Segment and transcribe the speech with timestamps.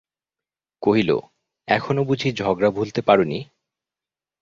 [0.81, 1.11] কহিল,
[1.67, 3.39] এখনো বুঝি ঝগড়া ভুলতে পারো নি?